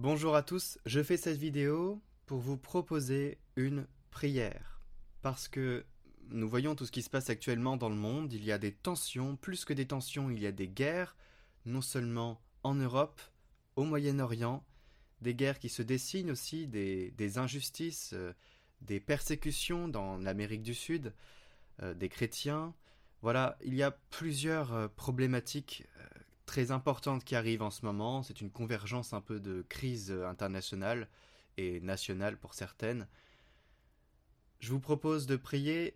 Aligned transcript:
Bonjour 0.00 0.36
à 0.36 0.44
tous, 0.44 0.78
je 0.86 1.02
fais 1.02 1.16
cette 1.16 1.38
vidéo 1.38 2.00
pour 2.24 2.38
vous 2.38 2.56
proposer 2.56 3.36
une 3.56 3.88
prière. 4.12 4.80
Parce 5.22 5.48
que 5.48 5.84
nous 6.28 6.48
voyons 6.48 6.76
tout 6.76 6.86
ce 6.86 6.92
qui 6.92 7.02
se 7.02 7.10
passe 7.10 7.30
actuellement 7.30 7.76
dans 7.76 7.88
le 7.88 7.96
monde, 7.96 8.32
il 8.32 8.44
y 8.44 8.52
a 8.52 8.58
des 8.58 8.70
tensions, 8.70 9.34
plus 9.34 9.64
que 9.64 9.72
des 9.72 9.88
tensions, 9.88 10.30
il 10.30 10.38
y 10.38 10.46
a 10.46 10.52
des 10.52 10.68
guerres, 10.68 11.16
non 11.66 11.80
seulement 11.80 12.40
en 12.62 12.76
Europe, 12.76 13.20
au 13.74 13.82
Moyen-Orient, 13.82 14.64
des 15.20 15.34
guerres 15.34 15.58
qui 15.58 15.68
se 15.68 15.82
dessinent 15.82 16.30
aussi, 16.30 16.68
des, 16.68 17.38
injustices, 17.38 18.12
euh, 18.12 18.32
des 18.82 19.00
persécutions 19.00 19.88
dans 19.88 20.16
l'Amérique 20.18 20.62
du 20.62 20.74
Sud, 20.74 21.12
euh, 21.82 21.92
des 21.92 22.08
chrétiens. 22.08 22.72
Voilà, 23.20 23.58
il 23.64 23.74
y 23.74 23.82
a 23.82 23.90
plusieurs 23.90 24.72
euh, 24.74 24.86
problématiques 24.86 25.88
très 26.48 26.70
importantes 26.70 27.24
qui 27.24 27.36
arrivent 27.36 27.62
en 27.62 27.70
ce 27.70 27.84
moment. 27.84 28.22
C'est 28.22 28.40
une 28.40 28.50
convergence 28.50 29.12
un 29.12 29.20
peu 29.20 29.38
de 29.38 29.64
crise 29.68 30.10
internationale 30.10 31.08
et 31.58 31.80
nationale 31.80 32.38
pour 32.38 32.54
certaines. 32.54 33.06
Je 34.60 34.70
vous 34.72 34.80
propose 34.80 35.26
de 35.26 35.36
prier 35.36 35.94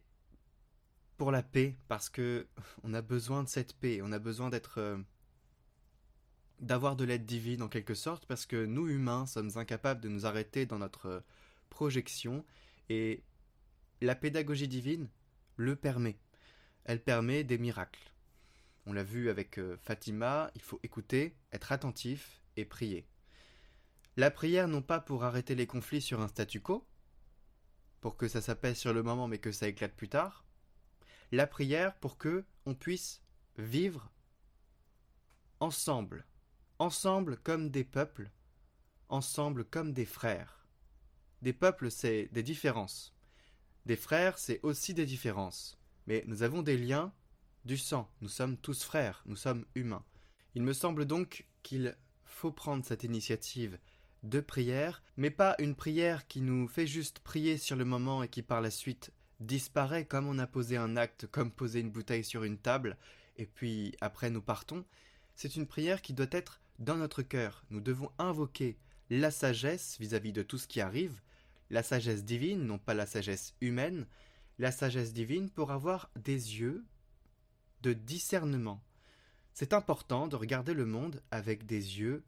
pour 1.17 1.33
la 1.33 1.43
paix 1.43 1.75
parce 1.89 2.11
que 2.11 2.47
on 2.85 2.93
a 2.93 3.01
besoin 3.01 3.43
de 3.43 3.49
cette 3.49 3.73
paix, 3.75 4.01
on 4.03 4.13
a 4.13 4.19
besoin 4.19 4.51
d'être 4.51 5.01
d'avoir 6.61 6.95
de 6.95 7.05
l'aide 7.05 7.27
divine 7.27 7.63
en 7.63 7.69
quelque 7.69 7.95
sorte, 7.95 8.25
parce 8.27 8.47
que 8.47 8.65
nous 8.65 8.89
humains 8.89 9.27
sommes 9.27 9.51
incapables 9.57 10.01
de 10.01 10.09
nous 10.09 10.27
arrêter 10.27 10.65
dans 10.65 10.79
notre 10.79 11.25
projection, 11.71 12.45
et 12.89 13.25
la 14.01 14.15
pédagogie 14.15 14.69
divine 14.69 15.09
le 15.57 15.75
permet. 15.75 16.17
Elle 16.85 17.03
permet 17.03 17.43
des 17.43 17.59
miracles. 17.59 18.12
On 18.87 18.93
l'a 18.93 19.05
vu 19.05 19.31
avec 19.31 19.59
euh, 19.59 19.77
Fatima, 19.83 20.51
il 20.55 20.63
faut 20.63 20.81
écouter, 20.83 21.37
être 21.53 21.73
attentif 21.73 22.43
et 22.57 22.65
prier. 22.65 23.07
La 24.17 24.31
prière 24.31 24.69
non 24.69 24.83
pas 24.83 25.01
pour 25.01 25.25
arrêter 25.25 25.55
les 25.55 25.67
conflits 25.67 26.03
sur 26.03 26.21
un 26.21 26.29
statu 26.29 26.61
quo, 26.61 26.87
pour 28.01 28.17
que 28.17 28.29
ça 28.29 28.41
s'apaise 28.41 28.77
sur 28.77 28.93
le 28.93 29.03
moment 29.03 29.29
mais 29.29 29.39
que 29.39 29.53
ça 29.53 29.69
éclate 29.69 29.95
plus 29.95 30.09
tard. 30.09 30.45
La 31.31 31.47
prière 31.47 31.95
pour 31.97 32.19
que 32.19 32.45
on 32.67 32.75
puisse 32.75 33.23
vivre 33.57 34.11
ensemble 35.61 36.27
ensemble 36.83 37.37
comme 37.37 37.71
des 37.71 37.85
peuples, 37.85 38.33
ensemble 39.09 39.65
comme 39.65 39.93
des 39.93 40.05
frères. 40.05 40.67
Des 41.41 41.53
peuples, 41.53 41.93
c'est 41.93 42.29
des 42.33 42.43
différences. 42.43 43.15
Des 43.87 43.97
frères, 43.97 44.37
c'est 44.37 44.59
aussi 44.65 44.93
des 44.93 45.07
différences. 45.07 45.79
Mais 46.09 46.25
nous 46.27 46.43
avons 46.43 46.63
des 46.63 46.77
liens 46.77 47.13
du 47.65 47.77
sang. 47.77 48.09
Nous 48.21 48.29
sommes 48.29 48.57
tous 48.57 48.83
frères, 48.83 49.23
nous 49.27 49.37
sommes 49.37 49.65
humains. 49.75 50.05
Il 50.55 50.63
me 50.63 50.73
semble 50.73 51.05
donc 51.05 51.47
qu'il 51.63 51.97
faut 52.25 52.53
prendre 52.53 52.85
cette 52.85 53.05
initiative 53.05 53.79
de 54.23 54.41
prière, 54.41 55.03
mais 55.17 55.31
pas 55.31 55.57
une 55.59 55.75
prière 55.75 56.27
qui 56.27 56.41
nous 56.41 56.69
fait 56.69 56.87
juste 56.87 57.21
prier 57.21 57.59
sur 57.59 57.77
le 57.77 57.85
moment 57.85 58.23
et 58.23 58.29
qui 58.29 58.43
par 58.43 58.61
la 58.61 58.71
suite 58.71 59.13
disparaît 59.41 60.05
comme 60.05 60.29
on 60.29 60.39
a 60.39 60.47
posé 60.47 60.77
un 60.77 60.97
acte, 60.97 61.27
comme 61.27 61.51
poser 61.51 61.81
une 61.81 61.91
bouteille 61.91 62.25
sur 62.25 62.45
une 62.45 62.59
table, 62.59 62.97
et 63.37 63.47
puis 63.47 63.95
après 64.01 64.31
nous 64.31 64.43
partons. 64.43 64.85
C'est 65.35 65.57
une 65.57 65.67
prière 65.67 66.03
qui 66.03 66.13
doit 66.13 66.27
être 66.31 66.61
dans 66.79 66.97
notre 66.97 67.23
cœur, 67.23 67.65
nous 67.71 67.81
devons 67.81 68.11
invoquer 68.19 68.77
la 69.11 69.31
sagesse 69.31 69.97
vis-à-vis 69.99 70.33
de 70.33 70.43
tout 70.43 70.59
ce 70.59 70.69
qui 70.69 70.81
arrive, 70.81 71.21
la 71.71 71.83
sagesse 71.83 72.25
divine, 72.25 72.65
non 72.65 72.79
pas 72.79 72.95
la 72.95 73.07
sagesse 73.07 73.55
humaine, 73.61 74.07
la 74.59 74.73
sagesse 74.73 75.13
divine 75.13 75.51
pour 75.51 75.71
avoir 75.71 76.11
des 76.17 76.61
yeux 76.61 76.85
de 77.83 77.93
discernement. 77.93 78.83
C'est 79.55 79.73
important 79.73 80.29
de 80.29 80.37
regarder 80.37 80.75
le 80.75 80.87
monde 80.87 81.23
avec 81.31 81.67
des 81.67 81.99
yeux 81.99 82.25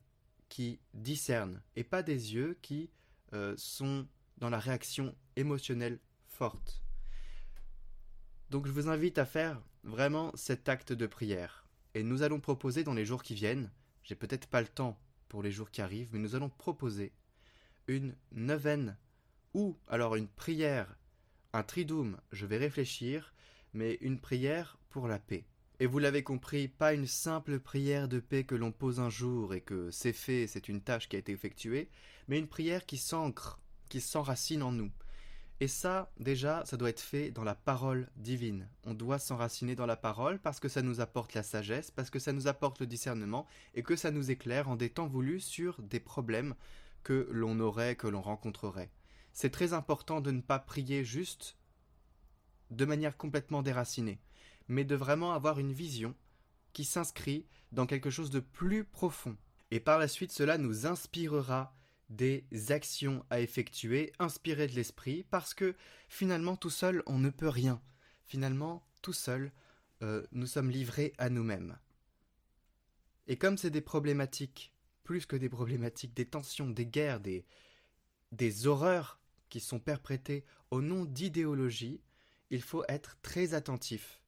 qui 0.48 0.78
discernent 0.92 1.62
et 1.76 1.84
pas 1.84 2.02
des 2.02 2.34
yeux 2.34 2.58
qui 2.60 2.90
euh, 3.32 3.54
sont 3.56 4.06
dans 4.38 4.50
la 4.50 4.58
réaction 4.58 5.14
émotionnelle 5.36 5.98
forte. 6.26 6.82
Donc 8.50 8.66
je 8.66 8.72
vous 8.72 8.88
invite 8.88 9.18
à 9.18 9.24
faire 9.24 9.62
vraiment 9.84 10.32
cet 10.34 10.68
acte 10.68 10.92
de 10.92 11.06
prière. 11.06 11.66
Et 11.94 12.02
nous 12.02 12.22
allons 12.22 12.40
proposer 12.40 12.84
dans 12.84 12.94
les 12.94 13.06
jours 13.06 13.22
qui 13.22 13.34
viennent 13.34 13.70
j'ai 14.04 14.14
peut-être 14.14 14.46
pas 14.46 14.60
le 14.60 14.68
temps 14.68 15.00
pour 15.28 15.42
les 15.42 15.50
jours 15.50 15.70
qui 15.70 15.80
arrivent, 15.80 16.10
mais 16.12 16.18
nous 16.18 16.36
allons 16.36 16.50
proposer 16.50 17.12
une 17.88 18.14
neuvaine 18.32 18.96
ou 19.54 19.78
alors 19.88 20.14
une 20.14 20.28
prière, 20.28 20.96
un 21.52 21.62
tridoum, 21.62 22.20
je 22.30 22.46
vais 22.46 22.58
réfléchir, 22.58 23.32
mais 23.72 23.94
une 24.02 24.20
prière 24.20 24.78
pour 24.90 25.08
la 25.08 25.18
paix. 25.18 25.46
Et 25.80 25.86
vous 25.86 25.98
l'avez 25.98 26.22
compris, 26.22 26.68
pas 26.68 26.94
une 26.94 27.06
simple 27.06 27.58
prière 27.58 28.08
de 28.08 28.20
paix 28.20 28.44
que 28.44 28.54
l'on 28.54 28.72
pose 28.72 29.00
un 29.00 29.10
jour 29.10 29.54
et 29.54 29.60
que 29.60 29.90
c'est 29.90 30.12
fait, 30.12 30.46
c'est 30.46 30.68
une 30.68 30.80
tâche 30.80 31.08
qui 31.08 31.16
a 31.16 31.18
été 31.18 31.32
effectuée, 31.32 31.88
mais 32.28 32.38
une 32.38 32.46
prière 32.46 32.86
qui 32.86 32.96
s'ancre, 32.96 33.60
qui 33.88 34.00
s'enracine 34.00 34.62
en 34.62 34.72
nous, 34.72 34.92
et 35.60 35.68
ça, 35.68 36.12
déjà, 36.18 36.64
ça 36.64 36.76
doit 36.76 36.90
être 36.90 37.00
fait 37.00 37.30
dans 37.30 37.44
la 37.44 37.54
parole 37.54 38.10
divine. 38.16 38.68
On 38.84 38.92
doit 38.92 39.20
s'enraciner 39.20 39.76
dans 39.76 39.86
la 39.86 39.96
parole 39.96 40.40
parce 40.40 40.58
que 40.58 40.68
ça 40.68 40.82
nous 40.82 41.00
apporte 41.00 41.32
la 41.34 41.44
sagesse, 41.44 41.90
parce 41.90 42.10
que 42.10 42.18
ça 42.18 42.32
nous 42.32 42.48
apporte 42.48 42.80
le 42.80 42.86
discernement 42.86 43.46
et 43.74 43.82
que 43.82 43.94
ça 43.94 44.10
nous 44.10 44.30
éclaire 44.30 44.68
en 44.68 44.76
des 44.76 44.90
temps 44.90 45.06
voulus 45.06 45.40
sur 45.40 45.80
des 45.80 46.00
problèmes 46.00 46.54
que 47.04 47.28
l'on 47.30 47.60
aurait, 47.60 47.94
que 47.94 48.08
l'on 48.08 48.20
rencontrerait. 48.20 48.90
C'est 49.32 49.50
très 49.50 49.72
important 49.72 50.20
de 50.20 50.32
ne 50.32 50.40
pas 50.40 50.58
prier 50.58 51.04
juste 51.04 51.56
de 52.70 52.84
manière 52.84 53.16
complètement 53.16 53.62
déracinée, 53.62 54.18
mais 54.68 54.84
de 54.84 54.94
vraiment 54.94 55.32
avoir 55.32 55.58
une 55.58 55.72
vision 55.72 56.14
qui 56.72 56.84
s'inscrit 56.84 57.46
dans 57.72 57.86
quelque 57.86 58.10
chose 58.10 58.30
de 58.30 58.40
plus 58.40 58.84
profond. 58.84 59.36
Et 59.70 59.80
par 59.80 59.98
la 59.98 60.08
suite, 60.08 60.32
cela 60.32 60.58
nous 60.58 60.86
inspirera 60.86 61.74
des 62.10 62.44
actions 62.68 63.24
à 63.30 63.40
effectuer 63.40 64.12
inspirées 64.18 64.66
de 64.66 64.74
l'esprit 64.74 65.24
parce 65.30 65.54
que 65.54 65.74
finalement 66.08 66.56
tout 66.56 66.70
seul 66.70 67.02
on 67.06 67.18
ne 67.18 67.30
peut 67.30 67.48
rien. 67.48 67.80
Finalement 68.26 68.86
tout 69.02 69.12
seul 69.12 69.52
euh, 70.02 70.26
nous 70.32 70.46
sommes 70.46 70.70
livrés 70.70 71.14
à 71.18 71.30
nous-mêmes. 71.30 71.78
Et 73.26 73.36
comme 73.36 73.56
c'est 73.56 73.70
des 73.70 73.80
problématiques, 73.80 74.72
plus 75.02 75.26
que 75.26 75.36
des 75.36 75.48
problématiques, 75.48 76.14
des 76.14 76.26
tensions, 76.26 76.68
des 76.68 76.86
guerres, 76.86 77.20
des, 77.20 77.46
des 78.32 78.66
horreurs 78.66 79.18
qui 79.48 79.60
sont 79.60 79.80
perprétées 79.80 80.44
au 80.70 80.82
nom 80.82 81.04
d'idéologie, 81.04 82.02
il 82.50 82.62
faut 82.62 82.84
être 82.88 83.16
très 83.22 83.54
attentif 83.54 84.20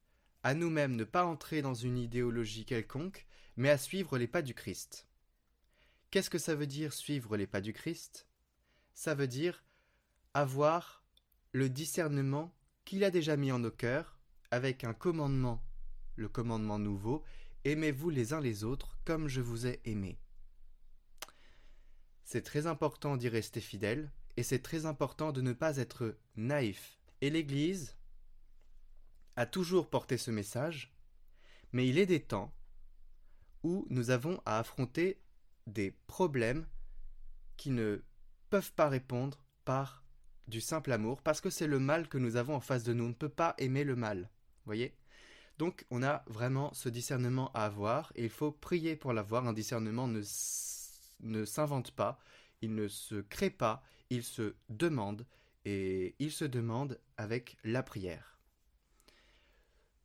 à 0.46 0.54
nous-mêmes, 0.54 0.94
ne 0.94 1.02
pas 1.02 1.24
entrer 1.24 1.60
dans 1.60 1.74
une 1.74 1.98
idéologie 1.98 2.64
quelconque, 2.64 3.26
mais 3.56 3.68
à 3.68 3.76
suivre 3.76 4.16
les 4.16 4.28
pas 4.28 4.42
du 4.42 4.54
Christ. 4.54 5.08
Qu'est-ce 6.12 6.30
que 6.30 6.38
ça 6.38 6.54
veut 6.54 6.68
dire 6.68 6.92
suivre 6.92 7.36
les 7.36 7.48
pas 7.48 7.60
du 7.60 7.72
Christ? 7.72 8.28
Ça 8.94 9.16
veut 9.16 9.26
dire 9.26 9.64
avoir 10.34 11.04
le 11.50 11.68
discernement 11.68 12.54
qu'il 12.84 13.02
a 13.02 13.10
déjà 13.10 13.36
mis 13.36 13.50
en 13.50 13.58
nos 13.58 13.72
cœurs 13.72 14.20
avec 14.52 14.84
un 14.84 14.94
commandement, 14.94 15.64
le 16.14 16.28
commandement 16.28 16.78
nouveau, 16.78 17.24
aimez-vous 17.64 18.10
les 18.10 18.32
uns 18.32 18.40
les 18.40 18.62
autres 18.62 19.00
comme 19.04 19.26
je 19.26 19.40
vous 19.40 19.66
ai 19.66 19.80
aimé. 19.84 20.16
C'est 22.22 22.44
très 22.44 22.68
important 22.68 23.16
d'y 23.16 23.28
rester 23.28 23.60
fidèle 23.60 24.12
et 24.36 24.44
c'est 24.44 24.62
très 24.62 24.86
important 24.86 25.32
de 25.32 25.40
ne 25.40 25.54
pas 25.54 25.78
être 25.78 26.16
naïf. 26.36 27.00
Et 27.20 27.30
l'Église 27.30 27.96
a 29.36 29.46
toujours 29.46 29.88
porté 29.88 30.16
ce 30.16 30.30
message, 30.30 30.92
mais 31.72 31.86
il 31.86 31.98
est 31.98 32.06
des 32.06 32.20
temps 32.20 32.52
où 33.62 33.86
nous 33.90 34.10
avons 34.10 34.40
à 34.46 34.58
affronter 34.58 35.20
des 35.66 35.90
problèmes 36.06 36.66
qui 37.56 37.70
ne 37.70 38.02
peuvent 38.50 38.72
pas 38.72 38.88
répondre 38.88 39.44
par 39.64 40.04
du 40.48 40.60
simple 40.60 40.92
amour, 40.92 41.22
parce 41.22 41.40
que 41.40 41.50
c'est 41.50 41.66
le 41.66 41.78
mal 41.78 42.08
que 42.08 42.18
nous 42.18 42.36
avons 42.36 42.54
en 42.54 42.60
face 42.60 42.84
de 42.84 42.92
nous. 42.92 43.04
On 43.04 43.08
ne 43.08 43.14
peut 43.14 43.28
pas 43.28 43.54
aimer 43.58 43.82
le 43.84 43.96
mal. 43.96 44.30
Voyez? 44.64 44.96
Donc 45.58 45.86
on 45.90 46.02
a 46.02 46.22
vraiment 46.26 46.72
ce 46.72 46.88
discernement 46.88 47.50
à 47.52 47.64
avoir, 47.64 48.12
et 48.14 48.24
il 48.24 48.30
faut 48.30 48.52
prier 48.52 48.94
pour 48.94 49.12
l'avoir. 49.12 49.46
Un 49.46 49.52
discernement 49.52 50.06
ne, 50.06 50.22
ne 51.20 51.44
s'invente 51.44 51.90
pas, 51.90 52.18
il 52.62 52.74
ne 52.74 52.88
se 52.88 53.16
crée 53.22 53.50
pas, 53.50 53.82
il 54.10 54.22
se 54.22 54.54
demande, 54.68 55.26
et 55.64 56.14
il 56.20 56.30
se 56.30 56.44
demande 56.44 57.00
avec 57.16 57.56
la 57.64 57.82
prière. 57.82 58.35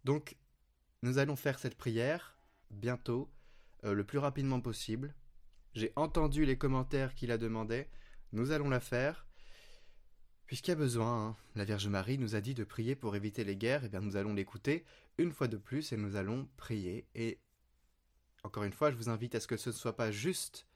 Donc 0.03 0.35
nous 1.03 1.17
allons 1.17 1.35
faire 1.35 1.59
cette 1.59 1.77
prière 1.77 2.37
bientôt, 2.69 3.29
euh, 3.83 3.93
le 3.93 4.03
plus 4.03 4.17
rapidement 4.17 4.61
possible. 4.61 5.13
J'ai 5.73 5.93
entendu 5.95 6.45
les 6.45 6.57
commentaires 6.57 7.15
qu'il 7.15 7.31
a 7.31 7.37
demandé. 7.37 7.87
Nous 8.33 8.51
allons 8.51 8.69
la 8.69 8.79
faire. 8.79 9.25
Puisqu'il 10.45 10.71
y 10.71 10.73
a 10.73 10.75
besoin, 10.75 11.27
hein. 11.27 11.37
la 11.55 11.63
Vierge 11.63 11.87
Marie 11.87 12.17
nous 12.17 12.35
a 12.35 12.41
dit 12.41 12.53
de 12.53 12.65
prier 12.65 12.95
pour 12.95 13.15
éviter 13.15 13.45
les 13.45 13.55
guerres, 13.55 13.83
et 13.83 13.85
eh 13.85 13.89
bien 13.89 14.01
nous 14.01 14.17
allons 14.17 14.33
l'écouter 14.33 14.83
une 15.17 15.31
fois 15.31 15.47
de 15.47 15.55
plus 15.55 15.93
et 15.93 15.97
nous 15.97 16.17
allons 16.17 16.49
prier. 16.57 17.07
Et 17.15 17.39
encore 18.43 18.63
une 18.63 18.73
fois, 18.73 18.91
je 18.91 18.97
vous 18.97 19.09
invite 19.09 19.35
à 19.35 19.39
ce 19.39 19.47
que 19.47 19.55
ce 19.55 19.69
ne 19.69 19.75
soit 19.75 19.95
pas 19.95 20.11
juste 20.11 20.67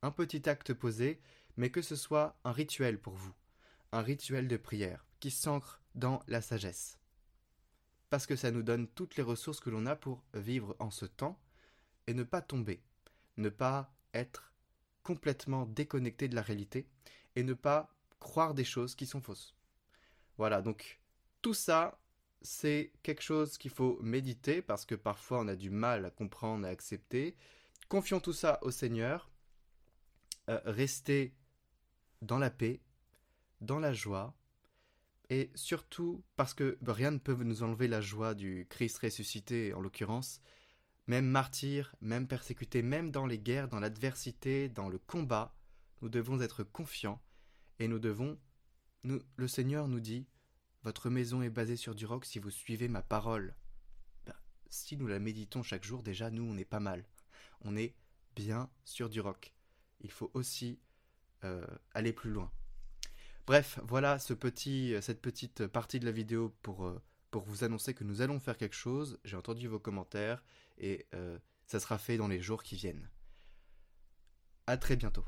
un 0.00 0.10
petit 0.10 0.48
acte 0.48 0.72
posé, 0.72 1.20
mais 1.56 1.70
que 1.70 1.82
ce 1.82 1.94
soit 1.94 2.38
un 2.44 2.52
rituel 2.52 2.98
pour 2.98 3.14
vous, 3.14 3.34
un 3.92 4.00
rituel 4.00 4.48
de 4.48 4.56
prière 4.56 5.04
qui 5.20 5.30
s'ancre 5.30 5.82
dans 5.94 6.22
la 6.26 6.40
sagesse. 6.40 6.98
Parce 8.12 8.26
que 8.26 8.36
ça 8.36 8.50
nous 8.50 8.62
donne 8.62 8.88
toutes 8.88 9.16
les 9.16 9.22
ressources 9.22 9.58
que 9.58 9.70
l'on 9.70 9.86
a 9.86 9.96
pour 9.96 10.22
vivre 10.34 10.76
en 10.80 10.90
ce 10.90 11.06
temps 11.06 11.40
et 12.06 12.12
ne 12.12 12.24
pas 12.24 12.42
tomber, 12.42 12.82
ne 13.38 13.48
pas 13.48 13.90
être 14.12 14.52
complètement 15.02 15.64
déconnecté 15.64 16.28
de 16.28 16.34
la 16.34 16.42
réalité 16.42 16.86
et 17.36 17.42
ne 17.42 17.54
pas 17.54 17.88
croire 18.20 18.52
des 18.52 18.64
choses 18.64 18.94
qui 18.96 19.06
sont 19.06 19.22
fausses. 19.22 19.56
Voilà, 20.36 20.60
donc 20.60 21.00
tout 21.40 21.54
ça, 21.54 21.98
c'est 22.42 22.92
quelque 23.02 23.22
chose 23.22 23.56
qu'il 23.56 23.70
faut 23.70 23.98
méditer 24.02 24.60
parce 24.60 24.84
que 24.84 24.94
parfois 24.94 25.40
on 25.40 25.48
a 25.48 25.56
du 25.56 25.70
mal 25.70 26.04
à 26.04 26.10
comprendre 26.10 26.66
à 26.66 26.68
accepter. 26.68 27.34
Confions 27.88 28.20
tout 28.20 28.34
ça 28.34 28.58
au 28.60 28.70
Seigneur. 28.70 29.30
Euh, 30.50 30.60
restez 30.66 31.34
dans 32.20 32.38
la 32.38 32.50
paix, 32.50 32.82
dans 33.62 33.78
la 33.78 33.94
joie, 33.94 34.34
et 35.30 35.50
surtout 35.54 36.22
parce 36.36 36.54
que 36.54 36.78
rien 36.86 37.10
ne 37.10 37.18
peut 37.18 37.34
nous 37.34 37.62
enlever 37.62 37.88
la 37.88 38.00
joie 38.00 38.34
du 38.34 38.66
Christ 38.68 38.98
ressuscité 38.98 39.72
en 39.74 39.80
l'occurrence, 39.80 40.40
même 41.06 41.26
martyr, 41.26 41.94
même 42.00 42.28
persécuté, 42.28 42.82
même 42.82 43.10
dans 43.10 43.26
les 43.26 43.38
guerres, 43.38 43.68
dans 43.68 43.80
l'adversité, 43.80 44.68
dans 44.68 44.88
le 44.88 44.98
combat, 44.98 45.54
nous 46.00 46.08
devons 46.08 46.40
être 46.40 46.64
confiants 46.64 47.20
et 47.78 47.88
nous 47.88 47.98
devons 47.98 48.38
le 49.04 49.48
Seigneur 49.48 49.88
nous 49.88 50.00
dit 50.00 50.26
votre 50.84 51.10
maison 51.10 51.42
est 51.42 51.50
basée 51.50 51.76
sur 51.76 51.94
du 51.94 52.06
roc 52.06 52.24
si 52.24 52.38
vous 52.38 52.50
suivez 52.50 52.88
ma 52.88 53.02
parole. 53.02 53.54
Ben, 54.26 54.34
si 54.68 54.96
nous 54.96 55.06
la 55.06 55.18
méditons 55.18 55.62
chaque 55.62 55.84
jour, 55.84 56.02
déjà 56.02 56.30
nous 56.30 56.44
on 56.44 56.56
est 56.56 56.64
pas 56.64 56.80
mal. 56.80 57.04
On 57.62 57.76
est 57.76 57.94
bien 58.34 58.70
sur 58.84 59.08
du 59.08 59.20
roc. 59.20 59.52
Il 60.00 60.10
faut 60.10 60.30
aussi 60.34 60.80
euh, 61.44 61.66
aller 61.94 62.12
plus 62.12 62.30
loin. 62.30 62.50
Bref, 63.46 63.80
voilà 63.82 64.18
petit, 64.34 64.94
cette 65.00 65.20
petite 65.20 65.66
partie 65.66 65.98
de 65.98 66.04
la 66.04 66.12
vidéo 66.12 66.54
pour, 66.62 66.86
euh, 66.86 67.02
pour 67.30 67.42
vous 67.42 67.64
annoncer 67.64 67.92
que 67.92 68.04
nous 68.04 68.20
allons 68.20 68.38
faire 68.38 68.56
quelque 68.56 68.76
chose. 68.76 69.18
J'ai 69.24 69.36
entendu 69.36 69.66
vos 69.66 69.80
commentaires 69.80 70.44
et 70.78 71.06
euh, 71.14 71.38
ça 71.66 71.80
sera 71.80 71.98
fait 71.98 72.16
dans 72.16 72.28
les 72.28 72.40
jours 72.40 72.62
qui 72.62 72.76
viennent. 72.76 73.08
À 74.66 74.76
très 74.76 74.96
bientôt. 74.96 75.24